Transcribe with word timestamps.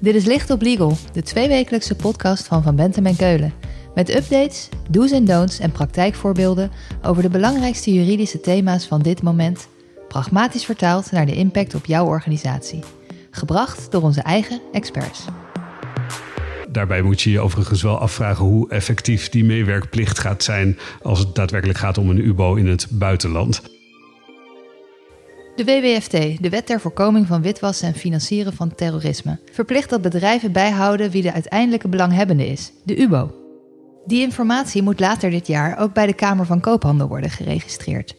Dit 0.00 0.14
is 0.14 0.24
Licht 0.24 0.50
op 0.50 0.62
Legal, 0.62 0.96
de 1.12 1.22
tweewekelijkse 1.22 1.94
podcast 1.94 2.46
van 2.46 2.62
Van 2.62 2.76
Bentem 2.76 3.06
en 3.06 3.16
Keulen. 3.16 3.52
Met 3.94 4.14
updates, 4.14 4.68
do's 4.90 5.10
en 5.10 5.24
don'ts 5.24 5.58
en 5.58 5.72
praktijkvoorbeelden 5.72 6.70
over 7.02 7.22
de 7.22 7.28
belangrijkste 7.28 7.94
juridische 7.94 8.40
thema's 8.40 8.86
van 8.86 9.02
dit 9.02 9.22
moment, 9.22 9.68
pragmatisch 10.08 10.64
vertaald 10.64 11.10
naar 11.10 11.26
de 11.26 11.34
impact 11.34 11.74
op 11.74 11.86
jouw 11.86 12.06
organisatie. 12.06 12.80
Gebracht 13.30 13.90
door 13.92 14.02
onze 14.02 14.20
eigen 14.20 14.60
experts. 14.72 15.24
Daarbij 16.68 17.02
moet 17.02 17.20
je 17.20 17.30
je 17.30 17.40
overigens 17.40 17.82
wel 17.82 17.98
afvragen 17.98 18.44
hoe 18.44 18.70
effectief 18.70 19.28
die 19.28 19.44
meewerkplicht 19.44 20.18
gaat 20.18 20.42
zijn 20.42 20.78
als 21.02 21.18
het 21.18 21.34
daadwerkelijk 21.34 21.78
gaat 21.78 21.98
om 21.98 22.10
een 22.10 22.26
UBO 22.26 22.54
in 22.54 22.66
het 22.66 22.86
buitenland. 22.90 23.79
De 25.60 25.66
WWFT, 25.66 26.42
de 26.42 26.48
Wet 26.48 26.66
ter 26.66 26.80
Voorkoming 26.80 27.26
van 27.26 27.42
Witwassen 27.42 27.88
en 27.88 27.94
Financieren 27.94 28.52
van 28.52 28.74
Terrorisme, 28.74 29.38
verplicht 29.52 29.90
dat 29.90 30.02
bedrijven 30.02 30.52
bijhouden 30.52 31.10
wie 31.10 31.22
de 31.22 31.32
uiteindelijke 31.32 31.88
belanghebbende 31.88 32.46
is, 32.46 32.72
de 32.84 32.96
UBO. 32.96 33.34
Die 34.06 34.20
informatie 34.20 34.82
moet 34.82 35.00
later 35.00 35.30
dit 35.30 35.46
jaar 35.46 35.78
ook 35.78 35.92
bij 35.92 36.06
de 36.06 36.12
Kamer 36.12 36.46
van 36.46 36.60
Koophandel 36.60 37.08
worden 37.08 37.30
geregistreerd. 37.30 38.14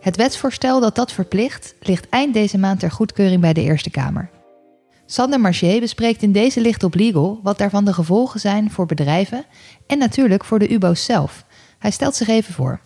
Het 0.00 0.16
wetsvoorstel 0.16 0.80
dat 0.80 0.94
dat 0.94 1.12
verplicht 1.12 1.74
ligt 1.80 2.08
eind 2.08 2.34
deze 2.34 2.58
maand 2.58 2.80
ter 2.80 2.90
goedkeuring 2.90 3.40
bij 3.40 3.52
de 3.52 3.62
Eerste 3.62 3.90
Kamer. 3.90 4.30
Sander 5.06 5.40
Marché 5.40 5.80
bespreekt 5.80 6.22
in 6.22 6.32
deze 6.32 6.60
licht 6.60 6.84
op 6.84 6.94
legal 6.94 7.40
wat 7.42 7.58
daarvan 7.58 7.84
de 7.84 7.92
gevolgen 7.92 8.40
zijn 8.40 8.70
voor 8.70 8.86
bedrijven 8.86 9.44
en 9.86 9.98
natuurlijk 9.98 10.44
voor 10.44 10.58
de 10.58 10.72
UBO's 10.72 11.04
zelf. 11.04 11.44
Hij 11.78 11.90
stelt 11.90 12.14
zich 12.14 12.28
even 12.28 12.54
voor. 12.54 12.80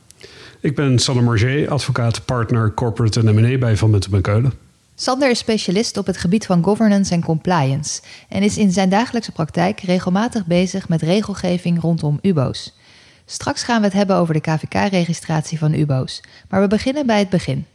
Ik 0.62 0.74
ben 0.74 0.98
Sander 0.98 1.24
Marché, 1.24 1.68
advocaat 1.68 2.24
partner 2.24 2.74
corporate 2.74 3.20
en 3.20 3.34
M&A 3.34 3.58
bij 3.58 3.76
Van 3.76 3.90
Muntem 3.90 4.14
en 4.14 4.20
Keulen. 4.20 4.52
Sander 4.94 5.30
is 5.30 5.38
specialist 5.38 5.96
op 5.96 6.06
het 6.06 6.16
gebied 6.16 6.46
van 6.46 6.64
governance 6.64 7.14
en 7.14 7.24
compliance 7.24 8.00
en 8.28 8.42
is 8.42 8.58
in 8.58 8.72
zijn 8.72 8.88
dagelijkse 8.88 9.32
praktijk 9.32 9.80
regelmatig 9.80 10.46
bezig 10.46 10.88
met 10.88 11.02
regelgeving 11.02 11.80
rondom 11.80 12.18
UBO's. 12.22 12.76
Straks 13.24 13.62
gaan 13.62 13.80
we 13.80 13.86
het 13.86 13.96
hebben 13.96 14.16
over 14.16 14.34
de 14.34 14.40
KVK-registratie 14.40 15.58
van 15.58 15.74
UBO's, 15.74 16.22
maar 16.48 16.60
we 16.60 16.66
beginnen 16.66 17.06
bij 17.06 17.18
het 17.18 17.28
begin. 17.28 17.66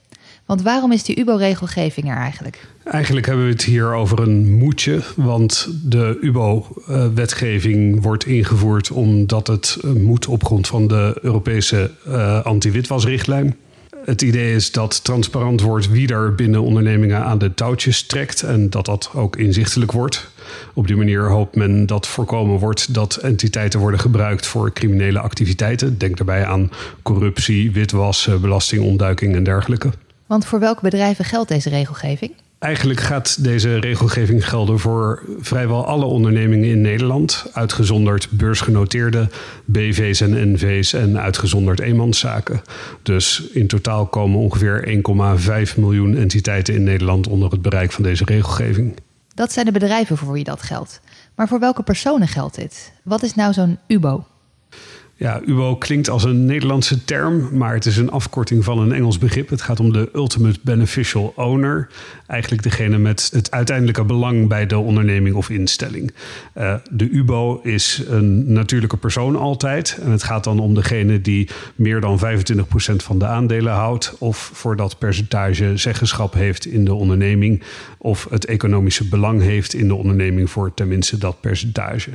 Want 0.45 0.61
waarom 0.61 0.91
is 0.91 1.03
die 1.03 1.19
UBO-regelgeving 1.19 2.09
er 2.09 2.17
eigenlijk? 2.17 2.67
Eigenlijk 2.83 3.25
hebben 3.25 3.45
we 3.45 3.51
het 3.51 3.63
hier 3.63 3.93
over 3.93 4.19
een 4.19 4.53
moedje, 4.53 5.01
want 5.15 5.69
de 5.83 6.17
UBO-wetgeving 6.21 8.01
wordt 8.01 8.25
ingevoerd 8.25 8.91
omdat 8.91 9.47
het 9.47 9.77
moet 9.97 10.27
op 10.27 10.45
grond 10.45 10.67
van 10.67 10.87
de 10.87 11.17
Europese 11.21 11.91
uh, 12.07 12.45
anti-witwasrichtlijn. 12.45 13.55
Het 14.05 14.21
idee 14.21 14.55
is 14.55 14.71
dat 14.71 15.03
transparant 15.03 15.61
wordt 15.61 15.89
wie 15.89 16.07
er 16.07 16.35
binnen 16.35 16.61
ondernemingen 16.61 17.23
aan 17.23 17.37
de 17.37 17.53
touwtjes 17.53 18.03
trekt 18.03 18.43
en 18.43 18.69
dat 18.69 18.85
dat 18.85 19.09
ook 19.13 19.35
inzichtelijk 19.35 19.91
wordt. 19.91 20.29
Op 20.73 20.87
die 20.87 20.95
manier 20.95 21.29
hoopt 21.29 21.55
men 21.55 21.85
dat 21.85 22.07
voorkomen 22.07 22.59
wordt 22.59 22.93
dat 22.93 23.15
entiteiten 23.15 23.79
worden 23.79 23.99
gebruikt 23.99 24.47
voor 24.47 24.73
criminele 24.73 25.19
activiteiten. 25.19 25.97
Denk 25.97 26.17
daarbij 26.17 26.45
aan 26.45 26.71
corruptie, 27.01 27.71
witwassen, 27.71 28.41
belastingontduiking 28.41 29.35
en 29.35 29.43
dergelijke. 29.43 29.89
Want 30.25 30.45
voor 30.45 30.59
welke 30.59 30.81
bedrijven 30.81 31.25
geldt 31.25 31.49
deze 31.49 31.69
regelgeving? 31.69 32.31
Eigenlijk 32.59 32.99
gaat 32.99 33.43
deze 33.43 33.79
regelgeving 33.79 34.47
gelden 34.47 34.79
voor 34.79 35.23
vrijwel 35.39 35.85
alle 35.85 36.05
ondernemingen 36.05 36.69
in 36.69 36.81
Nederland, 36.81 37.45
uitgezonderd 37.53 38.27
beursgenoteerde 38.31 39.29
BV's 39.65 40.21
en 40.21 40.51
NV's 40.51 40.93
en 40.93 41.19
uitgezonderd 41.19 41.79
eenmanszaken. 41.79 42.61
Dus 43.03 43.41
in 43.41 43.67
totaal 43.67 44.05
komen 44.05 44.39
ongeveer 44.39 45.01
1,5 45.67 45.77
miljoen 45.77 46.15
entiteiten 46.15 46.73
in 46.73 46.83
Nederland 46.83 47.27
onder 47.27 47.51
het 47.51 47.61
bereik 47.61 47.91
van 47.91 48.03
deze 48.03 48.25
regelgeving. 48.25 48.95
Dat 49.33 49.51
zijn 49.51 49.65
de 49.65 49.71
bedrijven 49.71 50.17
voor 50.17 50.33
wie 50.33 50.43
dat 50.43 50.61
geldt. 50.61 51.01
Maar 51.35 51.47
voor 51.47 51.59
welke 51.59 51.83
personen 51.83 52.27
geldt 52.27 52.55
dit? 52.55 52.93
Wat 53.03 53.23
is 53.23 53.35
nou 53.35 53.53
zo'n 53.53 53.79
UBO? 53.87 54.25
Ja, 55.17 55.41
UBO 55.45 55.75
klinkt 55.75 56.09
als 56.09 56.23
een 56.23 56.45
Nederlandse 56.45 57.05
term, 57.05 57.57
maar 57.57 57.73
het 57.73 57.85
is 57.85 57.97
een 57.97 58.11
afkorting 58.11 58.63
van 58.63 58.79
een 58.79 58.91
Engels 58.91 59.17
begrip. 59.17 59.49
Het 59.49 59.61
gaat 59.61 59.79
om 59.79 59.93
de 59.93 60.09
Ultimate 60.13 60.59
Beneficial 60.61 61.33
Owner. 61.35 61.87
Eigenlijk 62.27 62.63
degene 62.63 62.97
met 62.97 63.29
het 63.33 63.51
uiteindelijke 63.51 64.03
belang 64.03 64.47
bij 64.47 64.65
de 64.65 64.77
onderneming 64.77 65.35
of 65.35 65.49
instelling. 65.49 66.13
Uh, 66.57 66.75
de 66.91 67.09
UBO 67.09 67.59
is 67.63 68.03
een 68.07 68.53
natuurlijke 68.53 68.97
persoon 68.97 69.35
altijd. 69.35 69.99
En 70.01 70.11
het 70.11 70.23
gaat 70.23 70.43
dan 70.43 70.59
om 70.59 70.73
degene 70.73 71.21
die 71.21 71.49
meer 71.75 72.01
dan 72.01 72.19
25% 72.19 72.21
van 72.95 73.19
de 73.19 73.25
aandelen 73.25 73.73
houdt. 73.73 74.15
Of 74.19 74.49
voor 74.53 74.75
dat 74.75 74.97
percentage 74.97 75.77
zeggenschap 75.77 76.33
heeft 76.33 76.65
in 76.65 76.85
de 76.85 76.93
onderneming. 76.93 77.63
Of 77.97 78.27
het 78.29 78.45
economische 78.45 79.07
belang 79.07 79.41
heeft 79.41 79.73
in 79.73 79.87
de 79.87 79.95
onderneming 79.95 80.49
voor 80.49 80.73
tenminste 80.73 81.17
dat 81.17 81.41
percentage. 81.41 82.09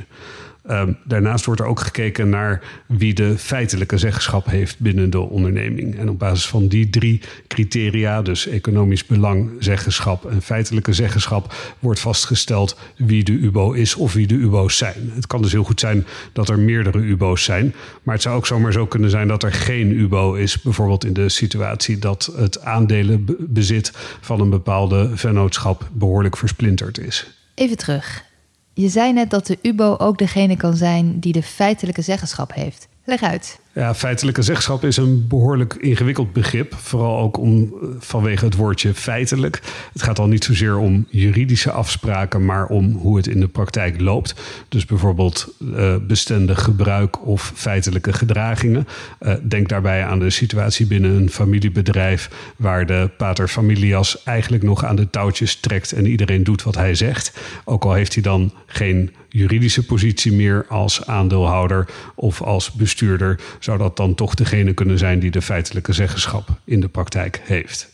Um, 0.69 0.97
daarnaast 1.03 1.45
wordt 1.45 1.61
er 1.61 1.67
ook 1.67 1.79
gekeken 1.79 2.29
naar 2.29 2.61
wie 2.85 3.13
de 3.13 3.37
feitelijke 3.37 3.97
zeggenschap 3.97 4.45
heeft 4.45 4.79
binnen 4.79 5.09
de 5.09 5.19
onderneming. 5.19 5.97
En 5.97 6.09
op 6.09 6.19
basis 6.19 6.47
van 6.47 6.67
die 6.67 6.89
drie 6.89 7.21
criteria, 7.47 8.21
dus 8.21 8.47
economisch 8.47 9.05
belang, 9.05 9.51
zeggenschap 9.59 10.25
en 10.25 10.41
feitelijke 10.41 10.93
zeggenschap, 10.93 11.55
wordt 11.79 11.99
vastgesteld 11.99 12.77
wie 12.97 13.23
de 13.23 13.31
UBO 13.31 13.71
is 13.71 13.95
of 13.95 14.13
wie 14.13 14.27
de 14.27 14.35
UBO's 14.35 14.77
zijn. 14.77 15.11
Het 15.13 15.27
kan 15.27 15.41
dus 15.41 15.51
heel 15.51 15.63
goed 15.63 15.79
zijn 15.79 16.05
dat 16.33 16.49
er 16.49 16.59
meerdere 16.59 16.99
UBO's 16.99 17.43
zijn, 17.43 17.73
maar 18.03 18.13
het 18.13 18.23
zou 18.23 18.35
ook 18.35 18.47
zomaar 18.47 18.71
zo 18.71 18.85
kunnen 18.85 19.09
zijn 19.09 19.27
dat 19.27 19.43
er 19.43 19.53
geen 19.53 19.91
UBO 19.91 20.33
is, 20.33 20.61
bijvoorbeeld 20.61 21.05
in 21.05 21.13
de 21.13 21.29
situatie 21.29 21.99
dat 21.99 22.33
het 22.35 22.63
aandelenbezit 22.63 23.91
van 24.21 24.39
een 24.39 24.49
bepaalde 24.49 25.11
vennootschap 25.13 25.89
behoorlijk 25.93 26.37
versplinterd 26.37 26.99
is. 26.99 27.31
Even 27.55 27.77
terug. 27.77 28.29
Je 28.73 28.89
zei 28.89 29.13
net 29.13 29.29
dat 29.29 29.47
de 29.47 29.57
UBO 29.61 29.95
ook 29.97 30.17
degene 30.17 30.57
kan 30.57 30.75
zijn 30.75 31.19
die 31.19 31.33
de 31.33 31.43
feitelijke 31.43 32.01
zeggenschap 32.01 32.53
heeft. 32.53 32.87
Leg 33.03 33.23
uit. 33.23 33.59
Ja, 33.73 33.95
feitelijke 33.95 34.41
zeggenschap 34.41 34.83
is 34.83 34.97
een 34.97 35.27
behoorlijk 35.27 35.73
ingewikkeld 35.73 36.33
begrip. 36.33 36.75
Vooral 36.75 37.19
ook 37.19 37.37
om, 37.37 37.73
vanwege 37.99 38.45
het 38.45 38.55
woordje 38.55 38.93
feitelijk. 38.93 39.61
Het 39.93 40.01
gaat 40.01 40.19
al 40.19 40.27
niet 40.27 40.43
zozeer 40.43 40.77
om 40.77 41.05
juridische 41.09 41.71
afspraken, 41.71 42.45
maar 42.45 42.65
om 42.65 42.91
hoe 42.91 43.17
het 43.17 43.27
in 43.27 43.39
de 43.39 43.47
praktijk 43.47 44.01
loopt. 44.01 44.35
Dus 44.69 44.85
bijvoorbeeld 44.85 45.53
uh, 45.59 45.95
bestendig 46.07 46.63
gebruik 46.63 47.25
of 47.25 47.51
feitelijke 47.55 48.13
gedragingen. 48.13 48.87
Uh, 49.21 49.33
denk 49.43 49.69
daarbij 49.69 50.05
aan 50.05 50.19
de 50.19 50.29
situatie 50.29 50.85
binnen 50.85 51.11
een 51.11 51.29
familiebedrijf 51.29 52.29
waar 52.55 52.85
de 52.85 53.09
pater 53.17 53.47
familias 53.47 54.23
eigenlijk 54.23 54.63
nog 54.63 54.85
aan 54.85 54.95
de 54.95 55.09
touwtjes 55.09 55.55
trekt 55.55 55.91
en 55.91 56.05
iedereen 56.05 56.43
doet 56.43 56.63
wat 56.63 56.75
hij 56.75 56.95
zegt. 56.95 57.39
Ook 57.65 57.83
al 57.83 57.93
heeft 57.93 58.13
hij 58.13 58.23
dan 58.23 58.53
geen 58.65 59.11
juridische 59.31 59.85
positie 59.85 60.31
meer 60.33 60.65
als 60.69 61.05
aandeelhouder 61.05 61.87
of 62.15 62.41
als 62.41 62.71
bestuurder, 62.71 63.39
zou 63.63 63.77
dat 63.77 63.97
dan 63.97 64.15
toch 64.15 64.35
degene 64.35 64.73
kunnen 64.73 64.97
zijn 64.97 65.19
die 65.19 65.31
de 65.31 65.41
feitelijke 65.41 65.93
zeggenschap 65.93 66.49
in 66.63 66.79
de 66.79 66.87
praktijk 66.87 67.41
heeft. 67.43 67.89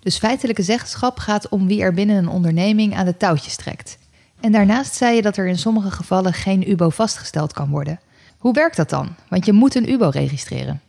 Dus 0.00 0.18
feitelijke 0.18 0.62
zeggenschap 0.62 1.18
gaat 1.18 1.48
om 1.48 1.66
wie 1.66 1.82
er 1.82 1.94
binnen 1.94 2.16
een 2.16 2.28
onderneming 2.28 2.94
aan 2.94 3.04
de 3.04 3.16
touwtjes 3.16 3.56
trekt. 3.56 3.98
En 4.40 4.52
daarnaast 4.52 4.94
zei 4.94 5.14
je 5.14 5.22
dat 5.22 5.36
er 5.36 5.46
in 5.46 5.58
sommige 5.58 5.90
gevallen 5.90 6.32
geen 6.32 6.70
UBO 6.70 6.88
vastgesteld 6.88 7.52
kan 7.52 7.68
worden. 7.68 8.00
Hoe 8.38 8.52
werkt 8.52 8.76
dat 8.76 8.90
dan? 8.90 9.14
Want 9.28 9.46
je 9.46 9.52
moet 9.52 9.74
een 9.74 9.90
UBO 9.90 10.08
registreren. 10.08 10.80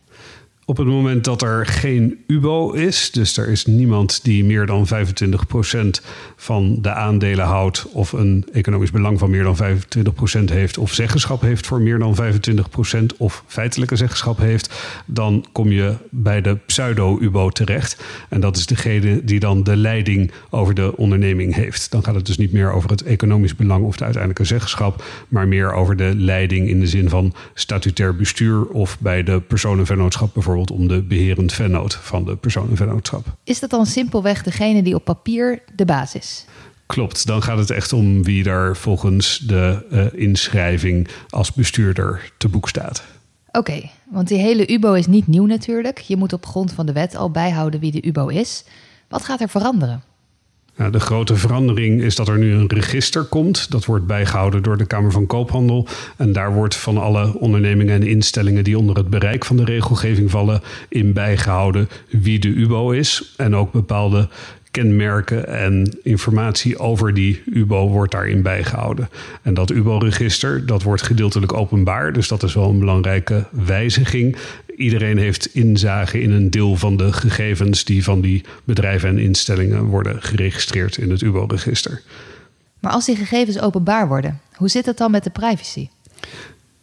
Op 0.69 0.78
het 0.78 0.88
moment 0.88 1.23
dat 1.23 1.41
er 1.41 1.66
geen 1.66 2.23
UBO 2.28 2.72
is, 2.72 3.11
dus 3.11 3.38
er 3.38 3.47
is 3.47 3.66
niemand 3.66 4.23
die 4.23 4.45
meer 4.45 4.66
dan 4.66 4.88
25% 4.88 4.89
van 6.35 6.78
de 6.81 6.94
aandelen 6.94 7.45
houdt, 7.45 7.85
of 7.91 8.11
een 8.11 8.45
economisch 8.51 8.91
belang 8.91 9.19
van 9.19 9.29
meer 9.29 9.44
dan 9.44 9.57
25% 9.57 10.44
heeft, 10.44 10.78
of 10.78 10.94
zeggenschap 10.94 11.41
heeft 11.41 11.67
voor 11.67 11.81
meer 11.81 12.00
dan 12.00 12.16
25%, 12.16 13.17
of 13.17 13.44
feitelijke 13.47 13.95
zeggenschap 13.95 14.38
heeft, 14.38 14.73
dan 15.05 15.45
kom 15.52 15.72
je 15.72 15.96
bij 16.09 16.41
de 16.41 16.55
pseudo-UBO 16.66 17.49
terecht. 17.49 18.03
En 18.29 18.40
dat 18.40 18.58
is 18.58 18.66
degene 18.66 19.23
die 19.23 19.40
dan 19.40 19.63
de 19.63 19.75
leiding 19.75 20.31
over 20.49 20.73
de 20.73 20.97
onderneming 20.97 21.55
heeft. 21.55 21.91
Dan 21.91 22.03
gaat 22.03 22.16
het 22.16 22.25
dus 22.25 22.37
niet 22.37 22.52
meer 22.52 22.72
over 22.72 22.90
het 22.90 23.03
economisch 23.03 23.55
belang 23.55 23.85
of 23.85 23.97
de 23.97 24.03
uiteindelijke 24.03 24.46
zeggenschap, 24.46 25.03
maar 25.28 25.47
meer 25.47 25.73
over 25.73 25.96
de 25.96 26.16
leiding 26.16 26.70
in 26.70 26.79
de 26.79 26.87
zin 26.87 27.09
van 27.09 27.34
statutair 27.53 28.16
bestuur 28.16 28.66
of 28.66 28.97
bij 28.99 29.23
de 29.23 29.41
personenvennootschap 29.41 30.34
bijvoorbeeld 30.34 30.55
om 30.66 30.88
de 30.88 31.02
beherend 31.02 31.54
vennoot 31.54 31.96
van 31.96 32.26
de 32.26 32.36
personenvennootschap. 32.36 33.26
Is 33.44 33.59
dat 33.59 33.70
dan 33.70 33.86
simpelweg 33.86 34.44
degene 34.44 34.84
die 34.84 34.96
op 34.96 35.04
papier 35.04 35.64
de 35.76 35.86
baas 35.86 36.16
is? 36.16 36.46
Klopt, 36.86 37.28
dan 37.28 37.44
gaat 37.44 37.58
het 37.58 37.70
echt 37.70 37.94
om 37.94 38.24
wie 38.24 38.44
daar 38.44 38.78
volgens 38.78 39.38
de 39.38 39.86
uh, 39.92 40.22
inschrijving 40.22 41.08
als 41.30 41.54
bestuurder 41.54 42.32
te 42.38 42.48
boek 42.48 42.70
staat. 42.70 43.04
Oké, 43.52 43.90
want 44.12 44.28
die 44.28 44.38
hele 44.38 44.72
UBO 44.72 44.94
is 44.94 45.08
niet 45.08 45.28
nieuw 45.28 45.46
natuurlijk. 45.46 46.00
Je 46.00 46.18
moet 46.18 46.34
op 46.34 46.46
grond 46.46 46.74
van 46.74 46.86
de 46.86 46.92
wet 46.92 47.16
al 47.16 47.32
bijhouden 47.32 47.80
wie 47.80 47.92
de 47.92 48.08
UBO 48.08 48.28
is. 48.28 48.64
Wat 49.08 49.24
gaat 49.24 49.42
er 49.42 49.50
veranderen? 49.50 50.04
De 50.91 51.00
grote 51.00 51.35
verandering 51.35 52.02
is 52.02 52.16
dat 52.16 52.28
er 52.28 52.38
nu 52.38 52.53
een 52.53 52.68
register 52.68 53.24
komt. 53.24 53.72
Dat 53.72 53.85
wordt 53.85 54.08
bijgehouden 54.08 54.64
door 54.64 54.78
de 54.78 54.85
Kamer 54.85 55.12
van 55.12 55.26
Koophandel. 55.26 55.88
En 56.18 56.32
daar 56.32 56.53
wordt 56.53 56.76
van 56.76 56.97
alle 56.97 57.40
ondernemingen 57.40 57.94
en 57.94 58.08
instellingen 58.08 58.64
die 58.64 58.78
onder 58.78 58.96
het 58.96 59.09
bereik 59.09 59.46
van 59.46 59.58
de 59.58 59.64
regelgeving 59.64 60.32
vallen, 60.32 60.62
in 60.90 61.14
bijgehouden 61.14 61.90
wie 62.09 62.40
de 62.40 62.47
UBO 62.47 62.91
is. 62.91 63.34
En 63.38 63.56
ook 63.56 63.72
bepaalde 63.72 64.28
kenmerken 64.72 65.47
en 65.47 65.97
informatie 66.03 66.80
over 66.80 67.14
die 67.14 67.41
UBO 67.46 67.90
wordt 67.90 68.12
daarin 68.12 68.41
bijgehouden. 68.41 69.09
En 69.41 69.53
dat 69.53 69.72
UBO-register, 69.72 70.66
dat 70.66 70.84
wordt 70.84 71.02
gedeeltelijk 71.02 71.53
openbaar. 71.53 72.14
Dus 72.14 72.28
dat 72.28 72.44
is 72.44 72.53
wel 72.53 72.70
een 72.70 72.80
belangrijke 72.80 73.46
wijziging. 73.52 74.35
Iedereen 74.78 75.18
heeft 75.18 75.56
inzage 75.56 76.22
in 76.22 76.32
een 76.32 76.50
deel 76.50 76.76
van 76.76 76.97
de 76.97 77.14
gegevens 77.14 77.84
die 77.84 78.03
van 78.03 78.22
die 78.22 78.44
bedrijven 78.64 79.09
en 79.09 79.18
instellingen 79.18 79.84
worden 79.84 80.22
geregistreerd 80.22 80.97
in 80.97 81.09
het 81.09 81.22
UBO-register. 81.22 82.02
Maar 82.79 82.91
als 82.91 83.06
die 83.06 83.16
gegevens 83.16 83.59
openbaar 83.59 84.08
worden, 84.08 84.41
hoe 84.53 84.70
zit 84.70 84.85
het 84.85 84.97
dan 84.97 85.12
met 85.12 85.24
de 85.24 85.29
privacy? 85.29 85.88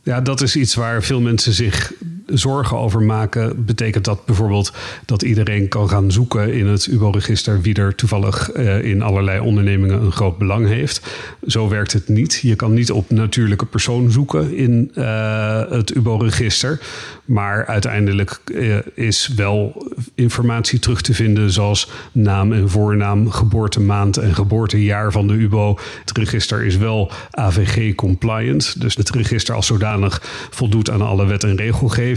Ja, 0.02 0.20
dat 0.20 0.41
is 0.41 0.56
iets 0.56 0.75
waar 0.75 1.02
veel 1.02 1.20
mensen 1.20 1.52
zich 1.52 1.93
zorgen 2.26 2.76
over 2.76 3.03
maken. 3.03 3.65
Betekent 3.65 4.05
dat 4.05 4.25
bijvoorbeeld 4.25 4.73
dat 5.05 5.23
iedereen 5.23 5.69
kan 5.69 5.88
gaan 5.88 6.12
zoeken 6.12 6.53
in 6.53 6.67
het 6.67 6.87
UBO-register 6.87 7.61
wie 7.61 7.75
er 7.75 7.94
toevallig 7.94 8.56
uh, 8.56 8.85
in 8.85 9.03
allerlei 9.03 9.41
ondernemingen 9.41 10.03
een 10.03 10.12
groot 10.12 10.38
belang 10.38 10.67
heeft. 10.67 11.00
Zo 11.47 11.69
werkt 11.69 11.93
het 11.93 12.09
niet. 12.09 12.38
Je 12.43 12.56
kan 12.56 12.73
niet 12.73 12.91
op 12.91 13.11
natuurlijke 13.11 13.67
persoon 13.67 14.11
zoeken 14.11 14.56
in 14.56 14.91
uh, 14.94 15.71
het 15.71 15.94
UBO-register. 15.94 16.81
Maar 17.25 17.67
uiteindelijk 17.67 18.41
uh, 18.44 18.76
is 18.94 19.32
wel 19.37 19.87
informatie 20.15 20.79
terug 20.79 21.00
te 21.00 21.15
vinden, 21.15 21.50
zoals 21.50 21.91
naam 22.12 22.53
en 22.53 22.71
voornaam, 22.71 23.31
geboortemaand 23.31 24.17
en 24.17 24.35
geboortejaar 24.35 25.12
van 25.12 25.26
de 25.26 25.35
UBO. 25.35 25.79
Het 26.05 26.19
register 26.19 26.65
is 26.65 26.76
wel 26.76 27.11
AVG-compliant. 27.31 28.81
Dus 28.81 28.97
het 28.97 29.11
register 29.11 29.55
als 29.55 29.67
zodanig 29.67 30.23
voldoet 30.50 30.91
aan 30.91 31.03
alle 31.03 31.26
wet 31.26 31.44
en 31.44 31.56
regelgeving. 31.56 32.13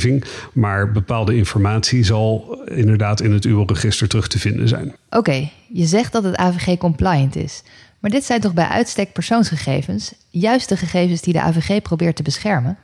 Maar 0.54 0.92
bepaalde 0.92 1.36
informatie 1.36 2.04
zal 2.04 2.60
inderdaad 2.66 3.22
in 3.22 3.32
het 3.32 3.46
UBO-register 3.46 4.08
terug 4.08 4.28
te 4.28 4.40
vinden 4.40 4.68
zijn. 4.68 4.96
Oké, 5.10 5.50
je 5.68 5.86
zegt 5.86 6.12
dat 6.12 6.24
het 6.24 6.36
AVG-compliant 6.36 7.36
is. 7.36 7.64
Maar 8.00 8.12
dit 8.12 8.24
zijn 8.24 8.42
toch 8.42 8.54
bij 8.54 8.68
uitstek 8.68 9.14
persoonsgegevens, 9.14 10.14
juist 10.30 10.70
de 10.70 10.78
gegevens 10.78 11.22
die 11.22 11.34
de 11.34 11.42
AVG 11.42 11.82
probeert 11.82 12.16
te 12.16 12.24
beschermen? 12.24 12.78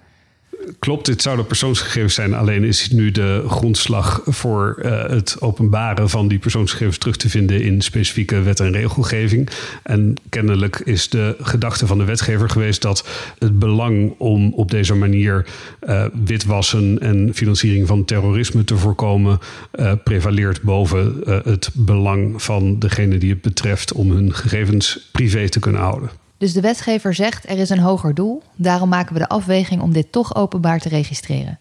Klopt, 0.80 1.06
dit 1.06 1.21
zouden 1.21 1.45
persoonsgegevens 1.45 2.13
zijn. 2.13 2.33
Alleen 2.33 2.63
is 2.63 2.89
nu 2.89 3.12
de 3.12 3.44
grondslag 3.48 4.21
voor 4.25 4.80
uh, 4.81 5.06
het 5.06 5.36
openbaren 5.39 6.10
van 6.10 6.27
die 6.27 6.39
persoonsgegevens 6.39 6.98
terug 6.98 7.15
te 7.15 7.30
vinden 7.30 7.62
in 7.62 7.81
specifieke 7.81 8.42
wet 8.42 8.60
en 8.60 8.71
regelgeving. 8.71 9.50
En 9.83 10.15
kennelijk 10.30 10.80
is 10.80 11.10
de 11.10 11.36
gedachte 11.42 11.88
van 11.88 11.98
de 11.98 12.04
wetgever 12.04 12.50
geweest 12.50 12.81
dat 12.81 13.07
het 13.39 13.60
belang 13.60 14.15
om 14.18 14.54
op 14.54 14.71
deze 14.71 14.95
manier 14.95 15.45
uh, 15.88 16.06
witwassen 16.25 17.00
en 17.00 17.31
financiering 17.33 17.88
van 17.88 18.06
terrorisme 18.06 18.63
te 18.63 18.77
voorkomen, 18.77 19.39
uh, 19.75 19.92
prevaleert 20.04 20.62
boven 20.62 21.21
het 21.25 21.69
belang 21.74 22.44
van 22.44 22.80
degene 22.80 23.18
die 23.18 23.30
het 23.30 23.42
betreft 23.42 23.94
om 23.94 24.12
hun 24.12 24.33
gegevens 24.33 25.10
privé 25.12 25.50
te 25.50 25.60
kunnen 25.60 25.81
houden. 25.81 26.23
Dus 26.44 26.54
de 26.54 26.62
wetgever 26.62 27.13
zegt 27.13 27.50
er 27.50 27.57
is 27.57 27.69
een 27.69 27.80
hoger 27.80 28.13
doel, 28.13 28.44
daarom 28.56 28.90
maken 28.90 29.13
we 29.13 29.19
de 29.19 29.28
afweging 29.28 29.81
om 29.81 29.94
dit 29.94 30.12
toch 30.12 30.36
openbaar 30.36 30.80
te 30.80 30.90
registreren. 30.90 31.60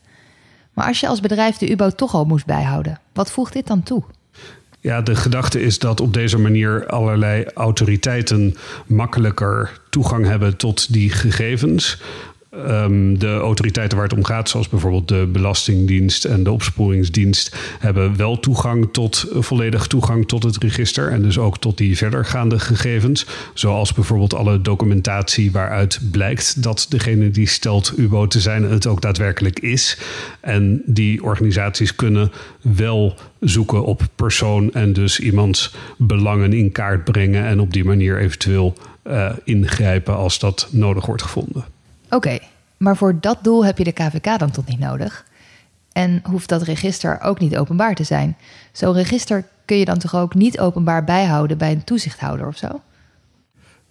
Maar 0.73 0.87
als 0.87 1.01
je 1.01 1.09
als 1.09 1.21
bedrijf 1.21 1.57
de 1.57 1.71
UBO 1.71 1.91
toch 1.91 2.15
al 2.15 2.25
moest 2.25 2.47
bijhouden, 2.47 3.01
wat 3.13 3.31
voegt 3.31 3.53
dit 3.53 3.67
dan 3.67 3.83
toe? 3.83 4.03
Ja, 4.81 5.01
de 5.01 5.15
gedachte 5.15 5.63
is 5.63 5.79
dat 5.79 6.01
op 6.01 6.15
deze 6.15 6.39
manier 6.39 6.87
allerlei 6.87 7.45
autoriteiten 7.55 8.57
makkelijker 8.87 9.81
toegang 9.91 10.27
hebben 10.27 10.57
tot 10.57 10.93
die 10.93 11.11
gegevens. 11.11 12.01
Um, 12.57 13.19
de 13.19 13.37
autoriteiten 13.37 13.99
waar 13.99 14.07
het 14.09 14.17
om 14.17 14.25
gaat, 14.25 14.49
zoals 14.49 14.69
bijvoorbeeld 14.69 15.09
de 15.09 15.29
Belastingdienst 15.33 16.25
en 16.25 16.43
de 16.43 16.51
Opsporingsdienst, 16.53 17.57
hebben 17.79 18.17
wel 18.17 18.41
toegang 18.41 18.89
tot 18.93 19.27
volledig 19.31 19.87
toegang 19.87 20.29
tot 20.29 20.43
het 20.43 20.57
register 20.57 21.11
en 21.11 21.23
dus 21.23 21.39
ook 21.39 21.59
tot 21.59 21.79
die 21.79 21.97
verdergaande 21.97 22.59
gegevens. 22.59 23.27
Zoals 23.55 23.93
bijvoorbeeld 23.93 24.35
alle 24.35 24.61
documentatie 24.61 25.53
waaruit 25.53 26.01
blijkt 26.11 26.63
dat 26.63 26.87
degene 26.89 27.31
die 27.31 27.49
stelt 27.49 27.93
UBO 27.97 28.27
te 28.27 28.41
zijn 28.41 28.63
het 28.63 28.87
ook 28.87 29.01
daadwerkelijk 29.01 29.61
is. 29.61 29.99
En 30.41 30.83
die 30.87 31.23
organisaties 31.23 31.97
kunnen 31.97 32.33
wel 32.61 33.15
zoeken 33.41 33.85
op 33.85 34.03
persoon 34.15 34.73
en 34.73 34.93
dus 34.93 35.21
iemands 35.21 35.75
belangen 35.99 36.53
in 36.53 36.73
kaart 36.73 37.05
brengen 37.05 37.45
en 37.45 37.61
op 37.61 37.73
die 37.73 37.85
manier 37.85 38.19
eventueel 38.19 38.75
uh, 39.05 39.31
ingrijpen 39.45 40.17
als 40.17 40.39
dat 40.39 40.69
nodig 40.71 41.07
wordt 41.07 41.23
gevonden. 41.23 41.65
Oké, 42.15 42.39
maar 42.77 42.97
voor 42.97 43.21
dat 43.21 43.39
doel 43.43 43.65
heb 43.65 43.79
je 43.79 43.85
de 43.85 43.93
KVK 43.93 44.39
dan 44.39 44.51
tot 44.51 44.67
niet 44.67 44.79
nodig. 44.79 45.25
En 45.93 46.23
hoeft 46.25 46.49
dat 46.49 46.63
register 46.63 47.21
ook 47.21 47.39
niet 47.39 47.57
openbaar 47.57 47.95
te 47.95 48.05
zijn. 48.05 48.37
Zo'n 48.73 48.95
register 48.95 49.45
kun 49.65 49.77
je 49.77 49.85
dan 49.85 49.99
toch 49.99 50.15
ook 50.15 50.35
niet 50.35 50.59
openbaar 50.59 51.05
bijhouden 51.05 51.59
bij 51.59 51.73
een 51.73 51.85
toezichthouder 51.85 52.47
of 52.47 52.57
zo? 52.57 52.81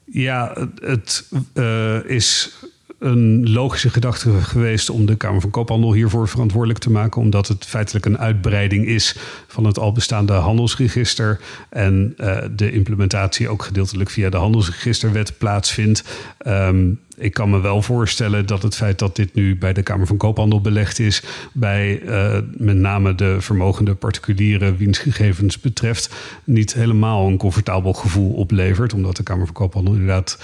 Ja, 0.06 0.68
het 0.76 1.30
uh, 1.54 2.06
is 2.06 2.60
een 3.00 3.52
logische 3.52 3.90
gedachte 3.90 4.32
geweest 4.32 4.90
om 4.90 5.06
de 5.06 5.16
Kamer 5.16 5.42
van 5.42 5.50
Koophandel 5.50 5.94
hiervoor 5.94 6.28
verantwoordelijk 6.28 6.80
te 6.80 6.92
maken, 6.92 7.22
omdat 7.22 7.48
het 7.48 7.66
feitelijk 7.66 8.06
een 8.06 8.18
uitbreiding 8.18 8.86
is 8.86 9.16
van 9.48 9.66
het 9.66 9.80
al 9.80 9.92
bestaande 9.92 10.34
handelsregister 10.34 11.40
en 11.70 12.14
uh, 12.18 12.38
de 12.56 12.72
implementatie 12.72 13.50
ook 13.50 13.64
gedeeltelijk 13.64 14.10
via 14.10 14.30
de 14.30 14.38
handelsregisterwet 14.38 15.38
plaatsvindt. 15.38 16.04
Um, 16.48 17.00
ik 17.18 17.34
kan 17.34 17.50
me 17.50 17.60
wel 17.60 17.82
voorstellen 17.82 18.46
dat 18.46 18.64
het 18.64 18.76
feit 18.76 19.00
dat 19.00 19.16
dit 19.16 19.34
nu 19.34 19.58
bij 19.58 19.74
de 19.74 19.84
Kamer 19.84 20.08
van 20.08 20.18
Koophandel 20.18 20.62
belegd 20.62 21.00
is, 21.00 21.24
bij 21.54 22.02
uh, 22.02 22.38
met 22.58 22.76
name 22.76 23.16
de 23.16 23.42
vermogende 23.42 23.96
particulieren 23.96 24.78
wiens 24.78 24.98
gegevens 24.98 25.60
betreft, 25.60 26.16
niet 26.44 26.74
helemaal 26.74 27.28
een 27.28 27.38
comfortabel 27.38 27.94
gevoel 27.94 28.34
oplevert. 28.34 28.94
Omdat 28.94 29.16
de 29.16 29.24
Kamer 29.24 29.46
van 29.46 29.56
Koophandel 29.56 29.94
inderdaad 29.94 30.38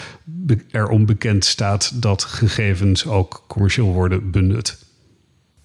erom 0.72 1.06
bekend 1.06 1.46
staat 1.46 2.02
dat 2.02 2.24
gegevens 2.24 3.06
ook 3.06 3.44
commercieel 3.48 3.94
worden 3.94 4.31
benut. 4.31 4.86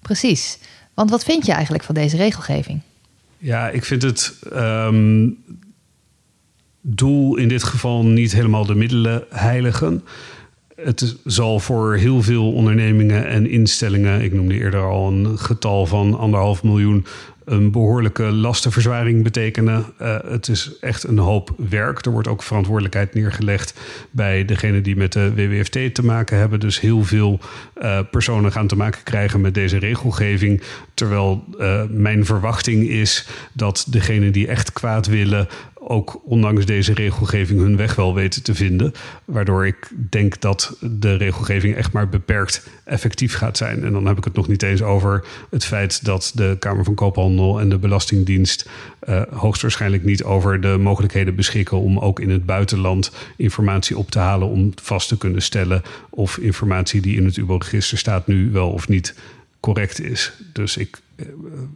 Precies. 0.01 0.59
Want 0.93 1.09
wat 1.09 1.23
vind 1.23 1.45
je 1.45 1.51
eigenlijk 1.51 1.83
van 1.83 1.95
deze 1.95 2.17
regelgeving? 2.17 2.81
Ja, 3.37 3.69
ik 3.69 3.85
vind 3.85 4.01
het 4.01 4.39
um, 4.53 5.37
doel 6.81 7.35
in 7.37 7.47
dit 7.47 7.63
geval 7.63 8.05
niet 8.05 8.31
helemaal 8.33 8.65
de 8.65 8.75
middelen 8.75 9.23
heiligen 9.29 10.03
het 10.75 11.17
zal 11.23 11.59
voor 11.59 11.95
heel 11.95 12.21
veel 12.21 12.53
ondernemingen 12.53 13.27
en 13.27 13.49
instellingen, 13.49 14.21
ik 14.21 14.33
noemde 14.33 14.53
eerder 14.53 14.81
al 14.81 15.07
een 15.11 15.39
getal 15.39 15.85
van 15.85 16.17
anderhalf 16.17 16.63
miljoen, 16.63 17.05
een 17.45 17.71
behoorlijke 17.71 18.23
lastenverzwaring 18.23 19.23
betekenen. 19.23 19.85
Uh, 20.01 20.17
het 20.25 20.47
is 20.47 20.71
echt 20.79 21.03
een 21.03 21.17
hoop 21.17 21.53
werk. 21.69 22.05
Er 22.05 22.11
wordt 22.11 22.27
ook 22.27 22.43
verantwoordelijkheid 22.43 23.13
neergelegd 23.13 23.79
bij 24.11 24.45
degene 24.45 24.81
die 24.81 24.95
met 24.95 25.13
de 25.13 25.33
WWFT 25.33 25.93
te 25.95 26.05
maken 26.05 26.37
hebben. 26.37 26.59
Dus 26.59 26.79
heel 26.79 27.03
veel 27.03 27.39
uh, 27.81 27.99
personen 28.11 28.51
gaan 28.51 28.67
te 28.67 28.75
maken 28.75 29.03
krijgen 29.03 29.41
met 29.41 29.53
deze 29.53 29.77
regelgeving. 29.77 30.61
Terwijl 30.93 31.43
uh, 31.59 31.81
mijn 31.89 32.25
verwachting 32.25 32.87
is 32.87 33.27
dat 33.53 33.85
degene 33.89 34.31
die 34.31 34.47
echt 34.47 34.73
kwaad 34.73 35.07
willen 35.07 35.47
ook 35.87 36.21
ondanks 36.23 36.65
deze 36.65 36.93
regelgeving 36.93 37.59
hun 37.59 37.77
weg 37.77 37.95
wel 37.95 38.13
weten 38.13 38.43
te 38.43 38.55
vinden. 38.55 38.93
Waardoor 39.25 39.67
ik 39.67 39.91
denk 40.09 40.41
dat 40.41 40.77
de 40.79 41.15
regelgeving 41.15 41.75
echt 41.75 41.91
maar 41.91 42.09
beperkt 42.09 42.67
effectief 42.85 43.35
gaat 43.35 43.57
zijn. 43.57 43.83
En 43.83 43.93
dan 43.93 44.05
heb 44.05 44.17
ik 44.17 44.23
het 44.23 44.33
nog 44.35 44.47
niet 44.47 44.63
eens 44.63 44.81
over 44.81 45.25
het 45.49 45.65
feit 45.65 46.05
dat 46.05 46.31
de 46.35 46.55
Kamer 46.59 46.83
van 46.83 46.95
Koophandel 46.95 47.59
en 47.59 47.69
de 47.69 47.77
Belastingdienst 47.77 48.69
uh, 49.09 49.21
hoogstwaarschijnlijk 49.29 50.03
niet 50.03 50.23
over 50.23 50.61
de 50.61 50.77
mogelijkheden 50.79 51.35
beschikken 51.35 51.77
om 51.77 51.99
ook 51.99 52.19
in 52.19 52.29
het 52.29 52.45
buitenland 52.45 53.11
informatie 53.37 53.97
op 53.97 54.11
te 54.11 54.19
halen 54.19 54.47
om 54.47 54.71
vast 54.81 55.07
te 55.07 55.17
kunnen 55.17 55.41
stellen 55.41 55.81
of 56.09 56.37
informatie 56.37 57.01
die 57.01 57.17
in 57.17 57.25
het 57.25 57.37
UBO-register 57.37 57.97
staat 57.97 58.27
nu 58.27 58.51
wel 58.51 58.71
of 58.71 58.87
niet 58.87 59.15
correct 59.59 60.01
is. 60.01 60.33
Dus 60.53 60.77
ik 60.77 61.01
uh, 61.15 61.25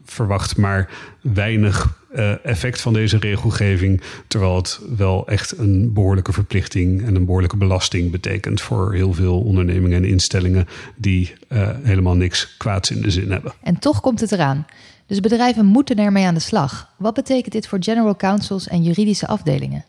verwacht 0.05 0.57
maar 0.57 0.89
weinig 1.21 2.05
uh, 2.17 2.45
effect 2.45 2.81
van 2.81 2.93
deze 2.93 3.17
regelgeving. 3.17 4.01
Terwijl 4.27 4.55
het 4.55 4.79
wel 4.97 5.27
echt 5.27 5.57
een 5.57 5.93
behoorlijke 5.93 6.33
verplichting 6.33 7.05
en 7.05 7.15
een 7.15 7.25
behoorlijke 7.25 7.57
belasting 7.57 8.11
betekent 8.11 8.61
voor 8.61 8.93
heel 8.93 9.13
veel 9.13 9.39
ondernemingen 9.41 9.97
en 9.97 10.09
instellingen 10.09 10.67
die 10.95 11.33
uh, 11.49 11.69
helemaal 11.83 12.15
niks 12.15 12.57
kwaads 12.57 12.91
in 12.91 13.01
de 13.01 13.11
zin 13.11 13.31
hebben. 13.31 13.53
En 13.61 13.79
toch 13.79 14.01
komt 14.01 14.19
het 14.19 14.31
eraan. 14.31 14.65
Dus 15.05 15.19
bedrijven 15.19 15.65
moeten 15.65 15.97
ermee 15.97 16.25
aan 16.25 16.33
de 16.33 16.39
slag. 16.39 16.89
Wat 16.97 17.13
betekent 17.13 17.53
dit 17.53 17.67
voor 17.67 17.77
general 17.81 18.15
counsels 18.15 18.67
en 18.67 18.83
juridische 18.83 19.27
afdelingen? 19.27 19.85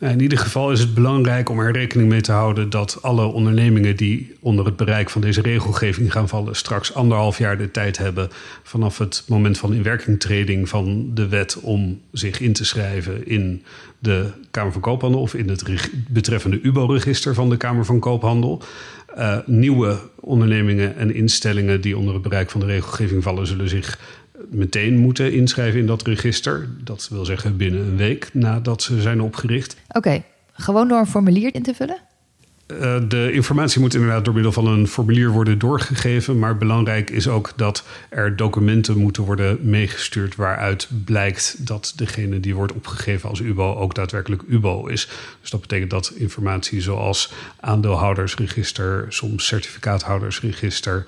In 0.00 0.20
ieder 0.20 0.38
geval 0.38 0.72
is 0.72 0.80
het 0.80 0.94
belangrijk 0.94 1.48
om 1.48 1.58
er 1.58 1.72
rekening 1.72 2.08
mee 2.08 2.20
te 2.20 2.32
houden 2.32 2.70
dat 2.70 2.98
alle 3.02 3.24
ondernemingen 3.24 3.96
die 3.96 4.36
onder 4.40 4.64
het 4.64 4.76
bereik 4.76 5.10
van 5.10 5.20
deze 5.20 5.40
regelgeving 5.40 6.12
gaan 6.12 6.28
vallen, 6.28 6.56
straks 6.56 6.94
anderhalf 6.94 7.38
jaar 7.38 7.58
de 7.58 7.70
tijd 7.70 7.98
hebben 7.98 8.28
vanaf 8.62 8.98
het 8.98 9.24
moment 9.28 9.58
van 9.58 9.74
inwerkingtreding 9.74 10.68
van 10.68 11.10
de 11.14 11.28
wet 11.28 11.60
om 11.60 12.00
zich 12.12 12.40
in 12.40 12.52
te 12.52 12.64
schrijven 12.64 13.26
in 13.26 13.62
de 13.98 14.30
Kamer 14.50 14.72
van 14.72 14.80
Koophandel 14.80 15.20
of 15.20 15.34
in 15.34 15.48
het 15.48 15.90
betreffende 16.08 16.60
UBO-register 16.62 17.34
van 17.34 17.50
de 17.50 17.56
Kamer 17.56 17.84
van 17.84 17.98
Koophandel. 17.98 18.62
Uh, 19.18 19.38
nieuwe 19.46 19.98
ondernemingen 20.20 20.96
en 20.96 21.14
instellingen 21.14 21.80
die 21.80 21.98
onder 21.98 22.14
het 22.14 22.22
bereik 22.22 22.50
van 22.50 22.60
de 22.60 22.66
regelgeving 22.66 23.22
vallen, 23.22 23.46
zullen 23.46 23.68
zich 23.68 23.98
meteen 24.48 24.98
moeten 24.98 25.32
inschrijven 25.32 25.80
in 25.80 25.86
dat 25.86 26.06
register. 26.06 26.68
Dat 26.84 27.08
wil 27.10 27.24
zeggen 27.24 27.56
binnen 27.56 27.80
een 27.80 27.96
week 27.96 28.30
nadat 28.32 28.82
ze 28.82 29.00
zijn 29.00 29.20
opgericht. 29.20 29.76
Oké, 29.88 30.22
gewoon 30.52 30.88
door 30.88 30.98
een 30.98 31.06
formulier 31.06 31.54
in 31.54 31.62
te 31.62 31.74
vullen? 31.74 31.96
Eh, 32.70 32.96
de 33.08 33.32
informatie 33.32 33.80
moet 33.80 33.94
inderdaad 33.94 34.24
door 34.24 34.34
middel 34.34 34.52
van 34.52 34.66
een 34.66 34.86
formulier 34.86 35.30
worden 35.30 35.58
doorgegeven. 35.58 36.38
Maar 36.38 36.56
belangrijk 36.56 37.10
is 37.10 37.28
ook 37.28 37.52
dat 37.56 37.84
er 38.08 38.36
documenten 38.36 38.98
moeten 38.98 39.22
worden 39.22 39.58
meegestuurd. 39.62 40.36
waaruit 40.36 40.88
blijkt 41.04 41.66
dat 41.66 41.92
degene 41.96 42.40
die 42.40 42.54
wordt 42.54 42.72
opgegeven 42.72 43.28
als 43.28 43.40
UBO 43.40 43.74
ook 43.74 43.94
daadwerkelijk 43.94 44.42
UBO 44.48 44.86
is. 44.86 45.08
Dus 45.40 45.50
dat 45.50 45.60
betekent 45.60 45.90
dat 45.90 46.12
informatie 46.16 46.80
zoals 46.80 47.32
aandeelhoudersregister, 47.60 49.06
soms 49.08 49.46
certificaathoudersregister. 49.46 51.04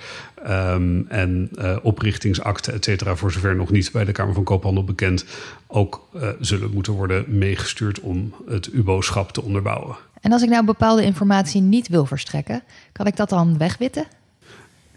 Um, 0.49 1.07
en 1.09 1.51
uh, 1.59 1.77
oprichtingsakte, 1.83 2.73
et 2.73 2.85
cetera, 2.85 3.17
voor 3.17 3.33
zover 3.33 3.57
nog 3.57 3.71
niet 3.71 3.93
bij 3.93 4.05
de 4.05 4.13
Kamer 4.13 4.35
van 4.35 4.45
Koophandel 4.45 4.85
bekend, 4.85 5.25
ook 5.67 6.09
uh, 6.17 6.29
zullen 6.41 6.71
moeten 6.73 6.93
worden 6.93 7.25
meegestuurd 7.29 8.01
om 8.01 8.35
het 8.47 8.67
UBO-schap 8.67 9.33
te 9.33 9.43
onderbouwen. 9.43 9.97
En 10.23 10.33
als 10.33 10.43
ik 10.43 10.49
nou 10.49 10.65
bepaalde 10.65 11.03
informatie 11.03 11.52
niet 11.61 11.89
wil 11.89 12.07
verstrekken, 12.07 12.63
kan 12.93 13.07
ik 13.07 13.17
dat 13.17 13.29
dan 13.29 13.59
wegwitten? 13.59 14.07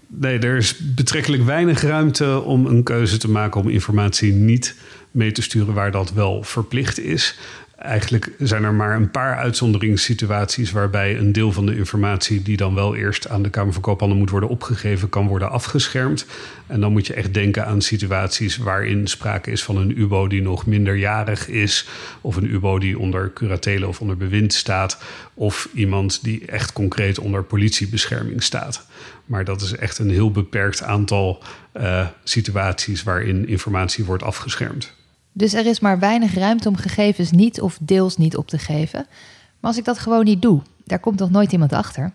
Nee, 0.08 0.40
er 0.40 0.58
is 0.58 0.78
betrekkelijk 0.78 1.44
weinig 1.44 1.82
ruimte 1.82 2.42
om 2.42 2.66
een 2.66 2.84
keuze 2.84 3.18
te 3.18 3.30
maken 3.30 3.62
om 3.62 3.70
informatie 3.70 4.34
niet 4.34 4.76
mee 5.12 5.32
te 5.32 5.42
sturen 5.42 5.74
waar 5.74 5.92
dat 5.92 6.14
wel 6.14 6.44
verplicht 6.44 7.00
is. 7.00 7.38
Eigenlijk 7.86 8.32
zijn 8.38 8.64
er 8.64 8.74
maar 8.74 8.96
een 8.96 9.12
paar 9.12 9.36
uitzonderingssituaties 9.36 10.72
waarbij 10.72 11.18
een 11.18 11.32
deel 11.32 11.52
van 11.52 11.66
de 11.66 11.76
informatie 11.76 12.42
die 12.42 12.58
dan 12.58 12.76
wel 12.76 12.96
eerst 12.96 13.30
aan 13.30 13.44
de 13.44 13.50
Kamer 13.50 13.74
van 13.74 13.82
Koophandel 13.82 14.18
moet 14.18 14.30
worden 14.30 14.50
opgegeven, 14.50 15.10
kan 15.10 15.28
worden 15.28 15.50
afgeschermd. 15.50 16.26
En 16.68 16.80
dan 16.80 16.92
moet 16.92 17.08
je 17.08 17.14
echt 17.14 17.34
denken 17.34 17.66
aan 17.66 17.82
situaties 17.82 18.58
waarin 18.58 19.08
sprake 19.08 19.52
is 19.52 19.64
van 19.64 19.78
een 19.78 20.00
UBO 20.00 20.28
die 20.28 20.42
nog 20.42 20.66
minderjarig 20.66 21.48
is, 21.48 21.88
of 22.22 22.36
een 22.36 22.54
UBO 22.54 22.80
die 22.80 23.00
onder 23.00 23.34
curatele 23.34 23.88
of 23.88 24.02
onder 24.02 24.18
bewind 24.18 24.54
staat, 24.54 25.04
of 25.34 25.70
iemand 25.74 26.24
die 26.24 26.46
echt 26.46 26.74
concreet 26.74 27.20
onder 27.20 27.44
politiebescherming 27.44 28.44
staat. 28.44 28.86
Maar 29.26 29.46
dat 29.46 29.62
is 29.62 29.76
echt 29.76 29.98
een 29.98 30.10
heel 30.10 30.32
beperkt 30.32 30.84
aantal 30.84 31.44
uh, 31.78 32.08
situaties 32.24 33.04
waarin 33.04 33.48
informatie 33.48 34.06
wordt 34.06 34.24
afgeschermd. 34.24 34.95
Dus 35.38 35.54
er 35.54 35.66
is 35.66 35.80
maar 35.80 36.00
weinig 36.00 36.34
ruimte 36.34 36.70
om 36.70 36.76
gegevens 36.76 37.32
niet 37.32 37.62
of 37.62 37.78
deels 37.82 38.18
niet 38.18 38.38
op 38.38 38.48
te 38.48 38.58
geven. 38.58 39.06
Maar 39.60 39.72
als 39.72 39.78
ik 39.78 39.86
dat 39.86 40.00
gewoon 40.00 40.26
niet 40.26 40.42
doe, 40.42 40.62
daar 40.84 41.00
komt 41.00 41.18
toch 41.18 41.30
nooit 41.30 41.52
iemand 41.52 41.74
achter? 41.74 42.12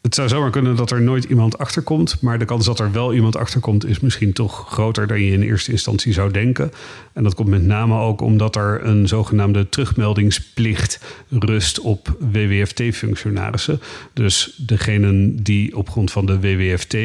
Het 0.00 0.14
zou 0.14 0.28
zomaar 0.28 0.50
kunnen 0.50 0.76
dat 0.76 0.90
er 0.90 1.02
nooit 1.02 1.24
iemand 1.24 1.58
achterkomt. 1.58 2.20
Maar 2.20 2.38
de 2.38 2.44
kans 2.44 2.64
dat 2.64 2.78
er 2.78 2.92
wel 2.92 3.14
iemand 3.14 3.36
achterkomt 3.36 3.86
is 3.86 4.00
misschien 4.00 4.32
toch 4.32 4.70
groter 4.70 5.06
dan 5.06 5.20
je 5.20 5.32
in 5.32 5.42
eerste 5.42 5.70
instantie 5.70 6.12
zou 6.12 6.30
denken. 6.30 6.72
En 7.12 7.22
dat 7.22 7.34
komt 7.34 7.48
met 7.48 7.64
name 7.64 7.98
ook 7.98 8.20
omdat 8.20 8.56
er 8.56 8.84
een 8.84 9.08
zogenaamde 9.08 9.68
terugmeldingsplicht 9.68 11.00
rust 11.28 11.80
op 11.80 12.16
WWFT-functionarissen. 12.32 13.80
Dus 14.12 14.54
degenen 14.66 15.42
die 15.42 15.76
op 15.76 15.90
grond 15.90 16.10
van 16.10 16.26
de 16.26 16.40
WWFT 16.40 16.96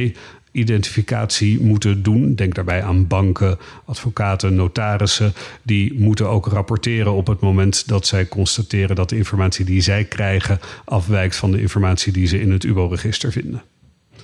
identificatie 0.58 1.62
moeten 1.62 2.04
doen. 2.04 2.36
Denk 2.36 2.56
daarbij 2.56 2.84
aan 2.84 3.08
banken, 3.08 3.58
advocaten, 3.86 4.56
notarissen. 4.56 5.34
Die 5.64 6.00
moeten 6.00 6.30
ook 6.30 6.46
rapporteren 6.48 7.14
op 7.14 7.28
het 7.28 7.40
moment 7.40 7.88
dat 7.88 8.08
zij 8.08 8.28
constateren 8.28 8.96
dat 8.96 9.10
de 9.10 9.18
informatie 9.18 9.66
die 9.66 9.82
zij 9.82 10.04
krijgen 10.04 10.60
afwijkt 10.86 11.36
van 11.36 11.52
de 11.52 11.62
informatie 11.62 12.14
die 12.14 12.28
ze 12.28 12.40
in 12.40 12.52
het 12.52 12.64
UBO-register 12.64 13.32
vinden. 13.32 13.62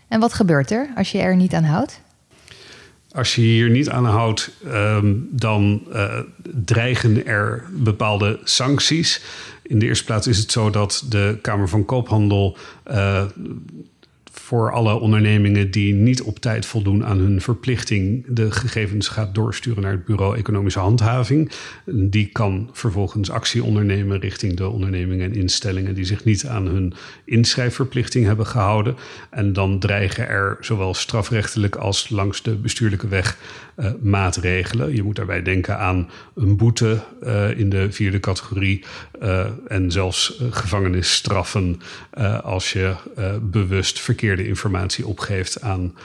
En 0.07 0.19
wat 0.19 0.33
gebeurt 0.33 0.71
er 0.71 0.89
als 0.95 1.11
je 1.11 1.17
er 1.17 1.35
niet 1.35 1.53
aan 1.53 1.63
houdt? 1.63 2.01
Als 3.11 3.35
je 3.35 3.41
hier 3.41 3.69
niet 3.69 3.89
aan 3.89 4.05
houdt, 4.05 4.51
ehm, 4.65 5.13
dan 5.29 5.81
uh, 5.93 6.19
dreigen 6.65 7.25
er 7.25 7.63
bepaalde 7.71 8.39
sancties. 8.43 9.21
In 9.63 9.79
de 9.79 9.85
eerste 9.85 10.05
plaats 10.05 10.27
is 10.27 10.37
het 10.37 10.51
zo 10.51 10.69
dat 10.69 11.05
de 11.09 11.37
Kamer 11.41 11.69
van 11.69 11.85
Koophandel 11.85 12.57
uh, 12.91 13.23
voor 14.43 14.71
alle 14.71 14.99
ondernemingen 14.99 15.71
die 15.71 15.93
niet 15.93 16.21
op 16.21 16.39
tijd 16.39 16.65
voldoen 16.65 17.05
aan 17.05 17.17
hun 17.17 17.41
verplichting 17.41 18.25
de 18.27 18.51
gegevens 18.51 19.07
gaat 19.07 19.35
doorsturen 19.35 19.83
naar 19.83 19.91
het 19.91 20.05
Bureau 20.05 20.37
Economische 20.37 20.79
Handhaving. 20.79 21.51
Die 21.85 22.25
kan 22.25 22.69
vervolgens 22.71 23.31
actie 23.31 23.63
ondernemen 23.63 24.19
richting 24.19 24.57
de 24.57 24.67
ondernemingen 24.67 25.31
en 25.31 25.35
instellingen 25.35 25.95
die 25.95 26.05
zich 26.05 26.23
niet 26.23 26.45
aan 26.45 26.67
hun 26.67 26.93
inschrijfverplichting 27.25 28.25
hebben 28.25 28.47
gehouden. 28.47 28.95
En 29.29 29.53
dan 29.53 29.79
dreigen 29.79 30.27
er 30.27 30.57
zowel 30.59 30.93
strafrechtelijk 30.93 31.75
als 31.75 32.09
langs 32.09 32.41
de 32.41 32.55
bestuurlijke 32.55 33.07
weg 33.07 33.37
uh, 33.77 33.91
maatregelen. 34.01 34.95
Je 34.95 35.03
moet 35.03 35.15
daarbij 35.15 35.41
denken 35.41 35.77
aan 35.77 36.09
een 36.35 36.57
boete 36.57 36.99
uh, 37.23 37.59
in 37.59 37.69
de 37.69 37.91
vierde 37.91 38.19
categorie 38.19 38.83
uh, 39.21 39.45
en 39.67 39.91
zelfs 39.91 40.41
gevangenisstraffen 40.49 41.81
als 42.43 42.73
je 42.73 42.95
bewust 43.41 43.99
verkeerde 44.33 44.59
informatie 44.59 45.07
opgeeft 45.07 45.61
aan 45.61 45.95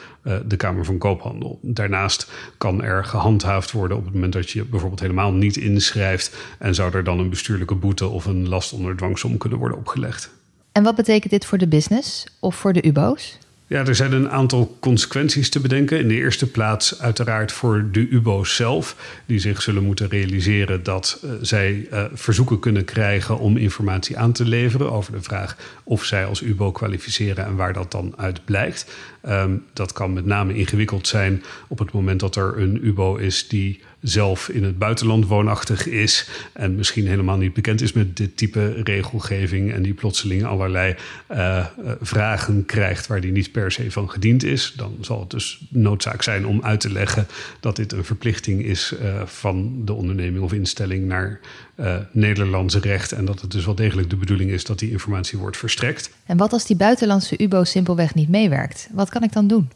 de 0.47 0.57
Kamer 0.57 0.85
van 0.85 0.99
Koophandel. 0.99 1.59
Daarnaast 1.63 2.31
kan 2.59 2.83
er 2.83 3.05
gehandhaafd 3.05 3.73
worden 3.73 3.97
op 3.97 4.05
het 4.05 4.15
moment 4.15 4.33
dat 4.33 4.51
je 4.51 4.65
bijvoorbeeld 4.65 5.01
helemaal 5.01 5.33
niet 5.33 5.57
inschrijft 5.57 6.37
en 6.59 6.75
zou 6.75 6.95
er 6.95 7.05
dan 7.05 7.19
een 7.19 7.31
bestuurlijke 7.31 7.75
boete 7.75 8.07
of 8.07 8.25
een 8.25 8.49
last 8.49 8.73
onder 8.73 8.97
dwangsom 8.97 9.39
kunnen 9.39 9.59
worden 9.59 9.79
opgelegd. 9.79 10.31
En 10.73 10.83
wat 10.83 10.95
betekent 10.95 11.31
dit 11.31 11.45
voor 11.45 11.59
de 11.59 11.69
business 11.69 12.27
of 12.41 12.57
voor 12.57 12.73
de 12.73 12.87
UBO's? 12.87 13.39
Ja, 13.69 13.87
er 13.87 13.95
zijn 13.95 14.13
een 14.13 14.31
aantal 14.31 14.77
consequenties 14.81 15.51
te 15.51 15.61
bedenken. 15.61 15.99
In 15.99 16.09
de 16.09 16.15
eerste 16.15 16.51
plaats 16.51 17.01
uiteraard 17.01 17.53
voor 17.53 17.89
de 17.93 18.09
UBO's 18.09 18.57
zelf, 18.57 18.97
die 19.27 19.39
zich 19.39 19.63
zullen 19.63 19.85
moeten 19.85 20.09
realiseren 20.09 20.83
dat 20.83 21.21
uh, 21.25 21.31
zij 21.41 21.89
uh, 21.93 22.05
verzoeken 22.13 22.59
kunnen 22.59 22.85
krijgen 22.85 23.39
om 23.39 23.57
informatie 23.57 24.19
aan 24.19 24.33
te 24.33 24.45
leveren 24.45 24.93
over 24.93 25.13
de 25.13 25.23
vraag 25.23 25.57
of 25.85 26.05
zij 26.05 26.27
als 26.27 26.43
UBO 26.43 26.73
kwalificeren 26.73 27.45
en 27.45 27.57
waar 27.57 27.73
dat 27.73 27.91
dan 27.91 28.15
uit 28.17 28.45
blijkt. 28.45 28.87
Um, 29.29 29.65
dat 29.73 29.93
kan 29.93 30.13
met 30.13 30.25
name 30.25 30.55
ingewikkeld 30.55 31.07
zijn 31.07 31.43
op 31.69 31.79
het 31.79 31.93
moment 31.93 32.21
dat 32.21 32.37
er 32.37 32.59
een 32.59 32.87
UBO 32.87 33.17
is 33.17 33.49
die 33.49 33.81
zelf 34.01 34.49
in 34.49 34.65
het 34.65 34.79
buitenland 34.79 35.27
woonachtig 35.27 35.87
is 35.87 36.29
en 36.53 36.75
misschien 36.75 37.07
helemaal 37.07 37.37
niet 37.37 37.53
bekend 37.53 37.81
is 37.81 37.93
met 37.93 38.17
dit 38.17 38.37
type 38.37 38.83
regelgeving 38.83 39.73
en 39.73 39.83
die 39.83 39.95
plotseling 39.95 40.45
allerlei 40.45 40.95
uh, 41.31 41.67
vragen 42.01 42.65
krijgt 42.67 43.07
waar 43.07 43.21
die 43.21 43.33
niet 43.33 43.53
per 43.53 43.73
se 43.73 43.91
van 43.91 44.11
gediend 44.11 44.45
is, 44.45 44.73
dan 44.77 44.97
zal 45.01 45.21
het 45.21 45.31
dus 45.31 45.61
noodzaak 45.69 46.23
zijn 46.23 46.47
om 46.47 46.63
uit 46.63 46.81
te 46.81 46.93
leggen 46.93 47.27
dat 47.61 47.77
dit 47.77 47.93
een 47.93 48.05
verplichting 48.05 48.65
is 48.65 48.95
uh, 49.03 49.23
van 49.25 49.85
de 49.85 49.93
onderneming 49.93 50.45
of 50.45 50.53
instelling 50.53 51.07
naar 51.07 51.41
uh, 51.77 51.97
Nederlandse 52.13 52.79
recht 52.79 53.13
en 53.13 53.25
dat 53.25 53.41
het 53.41 53.51
dus 53.51 53.65
wel 53.65 53.75
degelijk 53.75 54.11
de 54.11 54.17
bedoeling 54.17 54.51
is 54.51 54.65
dat 54.65 54.79
die 54.79 54.91
informatie 54.91 55.39
wordt 55.39 55.57
verstrekt. 55.57 56.11
En 56.27 56.37
wat 56.37 56.53
als 56.53 56.67
die 56.67 56.77
buitenlandse 56.77 57.43
UBO 57.43 57.65
simpelweg 57.65 58.15
niet 58.15 58.29
meewerkt? 58.29 58.89
Wat 58.93 59.09
kan 59.09 59.23
ik 59.23 59.33
dan 59.33 59.47
doen? 59.47 59.71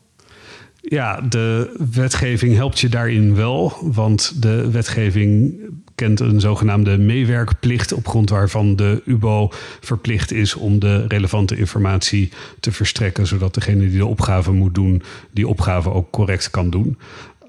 Ja, 0.85 1.21
de 1.21 1.77
wetgeving 1.93 2.55
helpt 2.55 2.81
je 2.81 2.89
daarin 2.89 3.35
wel, 3.35 3.73
want 3.81 4.43
de 4.43 4.71
wetgeving 4.71 5.55
kent 5.95 6.21
een 6.21 6.41
zogenaamde 6.41 6.99
meewerkplicht 6.99 7.93
op 7.93 8.09
grond 8.09 8.31
waarvan 8.31 8.77
de 8.77 9.03
UBO 9.05 9.49
verplicht 9.81 10.33
is 10.33 10.55
om 10.55 10.79
de 10.79 11.07
relevante 11.07 11.57
informatie 11.57 12.33
te 12.61 12.73
verstrekken, 12.73 13.27
zodat 13.27 13.55
degene 13.55 13.89
die 13.89 13.99
de 13.99 14.07
opgave 14.07 14.53
moet 14.53 14.75
doen, 14.75 15.03
die 15.31 15.49
opgave 15.49 15.91
ook 15.91 16.11
correct 16.11 16.51
kan 16.51 16.71
doen. 16.71 16.99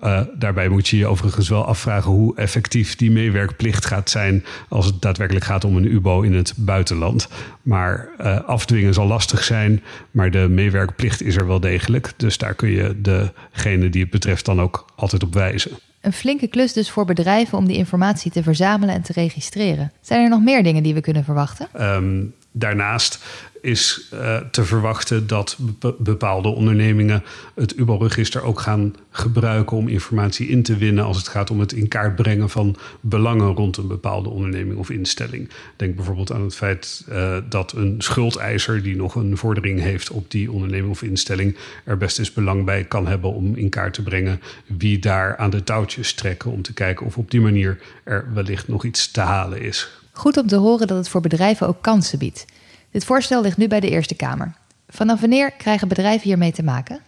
Uh, 0.03 0.21
daarbij 0.37 0.69
moet 0.69 0.87
je 0.87 0.97
je 0.97 1.07
overigens 1.07 1.49
wel 1.49 1.65
afvragen 1.65 2.11
hoe 2.11 2.35
effectief 2.35 2.95
die 2.95 3.11
meewerkplicht 3.11 3.85
gaat 3.85 4.09
zijn 4.09 4.45
als 4.69 4.85
het 4.85 5.01
daadwerkelijk 5.01 5.45
gaat 5.45 5.63
om 5.63 5.77
een 5.77 5.91
UBO 5.91 6.21
in 6.21 6.33
het 6.33 6.53
buitenland. 6.55 7.27
Maar 7.61 8.09
uh, 8.21 8.41
afdwingen 8.41 8.93
zal 8.93 9.07
lastig 9.07 9.43
zijn, 9.43 9.83
maar 10.11 10.31
de 10.31 10.47
meewerkplicht 10.49 11.21
is 11.21 11.35
er 11.35 11.47
wel 11.47 11.59
degelijk. 11.59 12.13
Dus 12.17 12.37
daar 12.37 12.53
kun 12.53 12.69
je 12.69 13.01
degene 13.01 13.89
die 13.89 14.01
het 14.01 14.11
betreft 14.11 14.45
dan 14.45 14.61
ook 14.61 14.85
altijd 14.95 15.23
op 15.23 15.33
wijzen. 15.33 15.71
Een 16.01 16.13
flinke 16.13 16.47
klus 16.47 16.73
dus 16.73 16.89
voor 16.89 17.05
bedrijven 17.05 17.57
om 17.57 17.67
die 17.67 17.77
informatie 17.77 18.31
te 18.31 18.43
verzamelen 18.43 18.95
en 18.95 19.01
te 19.01 19.13
registreren. 19.13 19.91
Zijn 20.01 20.23
er 20.23 20.29
nog 20.29 20.43
meer 20.43 20.63
dingen 20.63 20.83
die 20.83 20.93
we 20.93 21.01
kunnen 21.01 21.23
verwachten? 21.23 21.67
Um, 21.81 22.33
daarnaast 22.53 23.19
is 23.63 24.09
uh, 24.13 24.37
te 24.37 24.63
verwachten 24.63 25.27
dat 25.27 25.57
bepaalde 25.97 26.47
ondernemingen 26.47 27.23
het 27.55 27.75
UBO-register 27.75 28.43
ook 28.43 28.59
gaan 28.59 28.95
gebruiken 29.09 29.77
om 29.77 29.87
informatie 29.87 30.47
in 30.47 30.63
te 30.63 30.77
winnen 30.77 31.03
als 31.03 31.17
het 31.17 31.27
gaat 31.27 31.49
om 31.49 31.59
het 31.59 31.73
in 31.73 31.87
kaart 31.87 32.15
brengen 32.15 32.49
van 32.49 32.75
belangen 32.99 33.55
rond 33.55 33.77
een 33.77 33.87
bepaalde 33.87 34.29
onderneming 34.29 34.77
of 34.77 34.89
instelling. 34.89 35.49
Denk 35.75 35.95
bijvoorbeeld 35.95 36.31
aan 36.31 36.41
het 36.41 36.55
feit 36.55 37.05
uh, 37.09 37.37
dat 37.49 37.71
een 37.71 37.95
schuldeiser 37.97 38.83
die 38.83 38.95
nog 38.95 39.15
een 39.15 39.37
vordering 39.37 39.79
heeft 39.79 40.09
op 40.09 40.31
die 40.31 40.51
onderneming 40.51 40.91
of 40.91 41.03
instelling 41.03 41.57
er 41.83 41.97
best 41.97 42.19
eens 42.19 42.33
belang 42.33 42.65
bij 42.65 42.83
kan 42.83 43.07
hebben 43.07 43.33
om 43.33 43.55
in 43.55 43.69
kaart 43.69 43.93
te 43.93 44.03
brengen 44.03 44.41
wie 44.65 44.99
daar 44.99 45.37
aan 45.37 45.49
de 45.49 45.63
touwtjes 45.63 46.13
trekken 46.13 46.51
om 46.51 46.61
te 46.61 46.73
kijken 46.73 47.05
of 47.05 47.17
op 47.17 47.31
die 47.31 47.41
manier 47.41 47.79
er 48.03 48.33
wellicht 48.33 48.67
nog 48.67 48.83
iets 48.83 49.11
te 49.11 49.21
halen 49.21 49.61
is. 49.61 50.02
Goed 50.15 50.37
om 50.37 50.47
te 50.47 50.55
horen 50.55 50.87
dat 50.87 50.97
het 50.97 51.09
voor 51.09 51.21
bedrijven 51.21 51.67
ook 51.67 51.81
kansen 51.81 52.19
biedt. 52.19 52.45
Dit 52.91 53.05
voorstel 53.05 53.41
ligt 53.41 53.57
nu 53.57 53.67
bij 53.67 53.79
de 53.79 53.89
Eerste 53.89 54.15
Kamer. 54.15 54.53
Vanaf 54.89 55.19
wanneer 55.19 55.51
krijgen 55.51 55.87
bedrijven 55.87 56.27
hiermee 56.27 56.51
te 56.51 56.63
maken? 56.63 56.99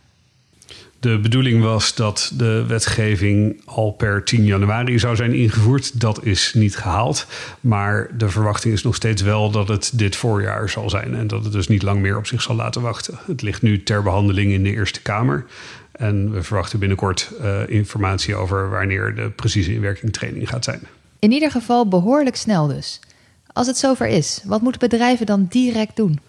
De 0.99 1.19
bedoeling 1.19 1.63
was 1.63 1.95
dat 1.95 2.31
de 2.37 2.65
wetgeving 2.67 3.61
al 3.65 3.91
per 3.91 4.23
10 4.23 4.43
januari 4.43 4.99
zou 4.99 5.15
zijn 5.15 5.33
ingevoerd. 5.33 5.99
Dat 5.99 6.25
is 6.25 6.53
niet 6.53 6.77
gehaald. 6.77 7.27
Maar 7.61 8.09
de 8.17 8.29
verwachting 8.29 8.73
is 8.73 8.83
nog 8.83 8.95
steeds 8.95 9.21
wel 9.21 9.51
dat 9.51 9.67
het 9.67 9.91
dit 9.93 10.15
voorjaar 10.15 10.69
zal 10.69 10.89
zijn. 10.89 11.15
En 11.15 11.27
dat 11.27 11.43
het 11.43 11.53
dus 11.53 11.67
niet 11.67 11.81
lang 11.81 11.99
meer 11.99 12.17
op 12.17 12.27
zich 12.27 12.41
zal 12.41 12.55
laten 12.55 12.81
wachten. 12.81 13.19
Het 13.25 13.41
ligt 13.41 13.61
nu 13.61 13.83
ter 13.83 14.03
behandeling 14.03 14.51
in 14.51 14.63
de 14.63 14.71
Eerste 14.71 15.01
Kamer. 15.01 15.45
En 15.91 16.31
we 16.31 16.43
verwachten 16.43 16.79
binnenkort 16.79 17.31
uh, 17.41 17.59
informatie 17.67 18.35
over 18.35 18.69
wanneer 18.69 19.15
de 19.15 19.29
precieze 19.29 19.73
inwerkingtraining 19.73 20.49
gaat 20.49 20.63
zijn. 20.63 20.81
In 21.25 21.31
ieder 21.31 21.51
geval 21.51 21.87
behoorlijk 21.87 22.35
snel 22.35 22.67
dus. 22.67 22.99
Als 23.53 23.67
het 23.67 23.77
zover 23.77 24.07
is, 24.07 24.41
wat 24.43 24.61
moeten 24.61 24.89
bedrijven 24.89 25.25
dan 25.25 25.45
direct 25.49 25.95
doen? 25.95 26.19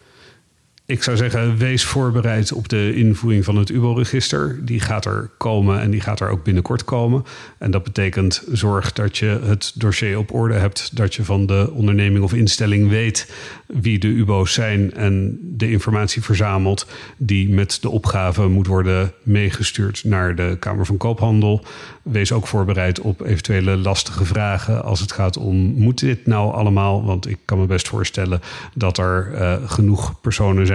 Ik 0.88 1.02
zou 1.02 1.16
zeggen, 1.16 1.56
wees 1.56 1.84
voorbereid 1.84 2.52
op 2.52 2.68
de 2.68 2.94
invoering 2.94 3.44
van 3.44 3.56
het 3.56 3.68
UBO-register. 3.68 4.58
Die 4.64 4.80
gaat 4.80 5.04
er 5.04 5.30
komen 5.38 5.80
en 5.80 5.90
die 5.90 6.00
gaat 6.00 6.20
er 6.20 6.28
ook 6.28 6.44
binnenkort 6.44 6.84
komen. 6.84 7.24
En 7.58 7.70
dat 7.70 7.82
betekent 7.82 8.42
zorg 8.52 8.92
dat 8.92 9.18
je 9.18 9.40
het 9.42 9.72
dossier 9.74 10.18
op 10.18 10.34
orde 10.34 10.54
hebt. 10.54 10.96
Dat 10.96 11.14
je 11.14 11.24
van 11.24 11.46
de 11.46 11.70
onderneming 11.72 12.24
of 12.24 12.34
instelling 12.34 12.88
weet 12.88 13.32
wie 13.66 13.98
de 13.98 14.08
UBO's 14.08 14.52
zijn 14.52 14.94
en 14.94 15.38
de 15.42 15.70
informatie 15.70 16.22
verzamelt 16.22 16.86
die 17.16 17.48
met 17.48 17.78
de 17.80 17.90
opgave 17.90 18.48
moet 18.48 18.66
worden 18.66 19.12
meegestuurd 19.22 20.04
naar 20.04 20.34
de 20.34 20.56
Kamer 20.60 20.86
van 20.86 20.96
Koophandel. 20.96 21.64
Wees 22.02 22.32
ook 22.32 22.46
voorbereid 22.46 23.00
op 23.00 23.20
eventuele 23.20 23.76
lastige 23.76 24.24
vragen 24.24 24.84
als 24.84 25.00
het 25.00 25.12
gaat 25.12 25.36
om 25.36 25.56
moet 25.56 26.00
dit 26.00 26.26
nou 26.26 26.52
allemaal? 26.52 27.04
Want 27.04 27.28
ik 27.28 27.38
kan 27.44 27.58
me 27.58 27.66
best 27.66 27.88
voorstellen 27.88 28.40
dat 28.74 28.98
er 28.98 29.30
uh, 29.32 29.56
genoeg 29.66 30.20
personen 30.20 30.66
zijn 30.66 30.74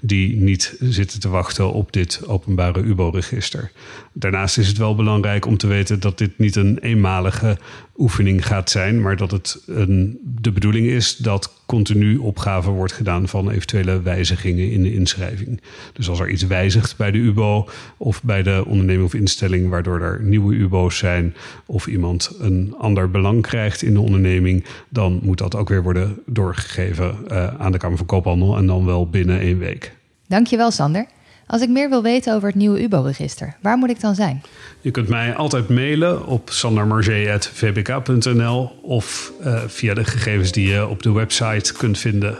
die 0.00 0.36
niet 0.36 0.76
zitten 0.80 1.20
te 1.20 1.28
wachten 1.28 1.72
op 1.72 1.92
dit 1.92 2.26
openbare 2.26 2.80
UBO-register. 2.80 3.72
Daarnaast 4.12 4.58
is 4.58 4.68
het 4.68 4.76
wel 4.76 4.94
belangrijk 4.94 5.46
om 5.46 5.56
te 5.56 5.66
weten 5.66 6.00
dat 6.00 6.18
dit 6.18 6.38
niet 6.38 6.56
een 6.56 6.78
eenmalige 6.78 7.58
oefening 7.96 8.46
gaat 8.46 8.70
zijn, 8.70 9.00
maar 9.00 9.16
dat 9.16 9.30
het 9.30 9.62
een, 9.66 10.18
de 10.24 10.52
bedoeling 10.52 10.86
is 10.86 11.16
dat 11.16 11.61
continu 11.72 12.16
opgave 12.16 12.70
wordt 12.70 12.92
gedaan 12.92 13.28
van 13.28 13.50
eventuele 13.50 14.02
wijzigingen 14.02 14.70
in 14.70 14.82
de 14.82 14.94
inschrijving. 14.94 15.60
Dus 15.92 16.08
als 16.08 16.20
er 16.20 16.30
iets 16.30 16.46
wijzigt 16.46 16.96
bij 16.96 17.10
de 17.10 17.18
UBO 17.18 17.68
of 17.96 18.22
bij 18.22 18.42
de 18.42 18.64
onderneming 18.66 19.06
of 19.06 19.14
instelling, 19.14 19.68
waardoor 19.68 20.00
er 20.00 20.22
nieuwe 20.22 20.54
UBO's 20.54 20.98
zijn 20.98 21.34
of 21.66 21.86
iemand 21.86 22.36
een 22.38 22.74
ander 22.78 23.10
belang 23.10 23.42
krijgt 23.42 23.82
in 23.82 23.92
de 23.92 24.00
onderneming, 24.00 24.64
dan 24.88 25.20
moet 25.22 25.38
dat 25.38 25.54
ook 25.54 25.68
weer 25.68 25.82
worden 25.82 26.18
doorgegeven 26.26 27.16
uh, 27.30 27.46
aan 27.60 27.72
de 27.72 27.78
Kamer 27.78 27.96
van 27.96 28.06
Koophandel 28.06 28.56
en 28.56 28.66
dan 28.66 28.84
wel 28.84 29.08
binnen 29.08 29.40
één 29.40 29.58
week. 29.58 29.96
Dankjewel, 30.26 30.70
Sander. 30.70 31.06
Als 31.46 31.62
ik 31.62 31.68
meer 31.68 31.88
wil 31.88 32.02
weten 32.02 32.34
over 32.34 32.48
het 32.48 32.56
nieuwe 32.56 32.82
UBO-register, 32.82 33.56
waar 33.60 33.76
moet 33.76 33.90
ik 33.90 34.00
dan 34.00 34.14
zijn? 34.14 34.42
Je 34.80 34.90
kunt 34.90 35.08
mij 35.08 35.34
altijd 35.34 35.68
mailen 35.68 36.26
op 36.26 36.50
sandermarge.vbk.nl 36.50 38.70
of 38.82 39.32
uh, 39.40 39.62
via 39.66 39.94
de 39.94 40.04
gegevens 40.04 40.52
die 40.52 40.68
je 40.68 40.88
op 40.88 41.02
de 41.02 41.12
website 41.12 41.72
kunt 41.72 41.98
vinden. 41.98 42.38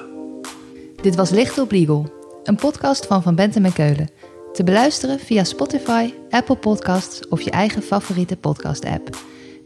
Dit 1.02 1.14
was 1.14 1.30
Licht 1.30 1.58
op 1.58 1.70
Legal, 1.70 2.12
een 2.44 2.56
podcast 2.56 3.06
van 3.06 3.22
Van 3.22 3.34
Bentem 3.34 3.64
en 3.64 3.72
Keulen. 3.72 4.10
Te 4.52 4.64
beluisteren 4.64 5.18
via 5.18 5.44
Spotify, 5.44 6.12
Apple 6.30 6.56
Podcasts 6.56 7.28
of 7.28 7.40
je 7.40 7.50
eigen 7.50 7.82
favoriete 7.82 8.36
podcast-app. 8.36 9.16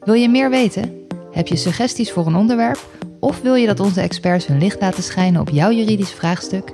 Wil 0.00 0.14
je 0.14 0.28
meer 0.28 0.50
weten? 0.50 1.04
Heb 1.32 1.46
je 1.46 1.56
suggesties 1.56 2.12
voor 2.12 2.26
een 2.26 2.36
onderwerp? 2.36 2.78
Of 3.20 3.40
wil 3.40 3.54
je 3.54 3.66
dat 3.66 3.80
onze 3.80 4.00
experts 4.00 4.46
hun 4.46 4.58
licht 4.58 4.80
laten 4.80 5.02
schijnen 5.02 5.40
op 5.40 5.48
jouw 5.48 5.70
juridisch 5.70 6.12
vraagstuk? 6.12 6.72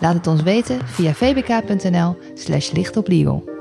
Laat 0.00 0.14
het 0.14 0.26
ons 0.26 0.42
weten 0.42 0.86
via 0.86 1.14
vbk.nl 1.14 2.16
slash 2.34 2.70
lichtoplegal. 2.70 3.59